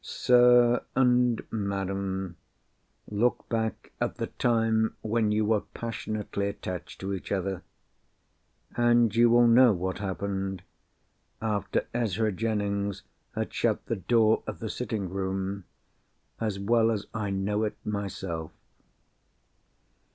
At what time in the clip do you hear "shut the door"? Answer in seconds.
13.53-14.41